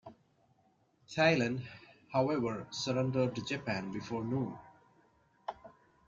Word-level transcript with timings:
Thailand, 1.07 1.61
however, 2.11 2.65
surrendered 2.71 3.35
to 3.35 3.43
Japan 3.45 3.91
before 3.91 4.23
noon. 4.25 4.57